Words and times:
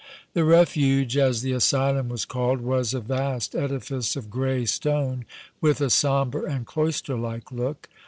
The 0.33 0.43
Refuge, 0.43 1.15
as 1.15 1.43
the 1.43 1.51
asylum 1.51 2.09
was 2.09 2.25
called, 2.25 2.61
was 2.61 2.95
a 2.95 2.99
vast 3.01 3.53
edifice 3.53 4.15
of 4.15 4.31
gray 4.31 4.65
stone 4.65 5.25
with 5.61 5.79
a 5.79 5.91
sombre 5.91 6.41
and 6.51 6.65
cloister 6.65 7.15
like 7.15 7.51
look. 7.51 7.87